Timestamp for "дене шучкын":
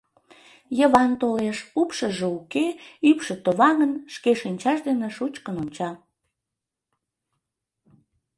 4.87-5.55